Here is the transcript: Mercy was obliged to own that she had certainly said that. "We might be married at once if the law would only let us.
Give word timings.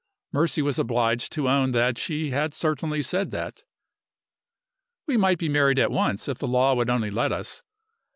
Mercy 0.31 0.63
was 0.63 0.79
obliged 0.79 1.31
to 1.31 1.47
own 1.47 1.69
that 1.73 1.95
she 1.95 2.31
had 2.31 2.55
certainly 2.55 3.03
said 3.03 3.29
that. 3.29 3.63
"We 5.05 5.15
might 5.15 5.37
be 5.37 5.47
married 5.47 5.77
at 5.77 5.91
once 5.91 6.27
if 6.27 6.39
the 6.39 6.47
law 6.47 6.73
would 6.73 6.89
only 6.89 7.11
let 7.11 7.31
us. 7.31 7.61